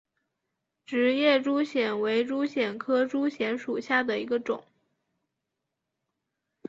[0.83, 4.63] 直叶珠藓为珠藓科珠藓属下的一个种。